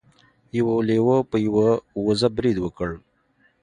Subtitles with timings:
[0.57, 1.69] یو لیوه په یوه
[2.05, 2.89] وزه برید وکړ.